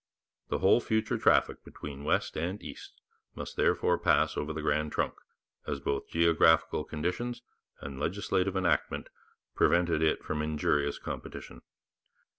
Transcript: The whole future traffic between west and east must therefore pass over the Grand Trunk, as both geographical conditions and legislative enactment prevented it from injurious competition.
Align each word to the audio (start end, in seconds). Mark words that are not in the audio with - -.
The 0.49 0.57
whole 0.57 0.81
future 0.81 1.19
traffic 1.19 1.63
between 1.63 2.03
west 2.03 2.35
and 2.35 2.59
east 2.63 2.99
must 3.35 3.55
therefore 3.55 3.99
pass 3.99 4.35
over 4.35 4.51
the 4.51 4.63
Grand 4.63 4.91
Trunk, 4.91 5.13
as 5.67 5.79
both 5.79 6.09
geographical 6.09 6.83
conditions 6.83 7.43
and 7.81 7.99
legislative 7.99 8.57
enactment 8.57 9.09
prevented 9.53 10.01
it 10.01 10.23
from 10.25 10.41
injurious 10.41 10.97
competition. 10.97 11.61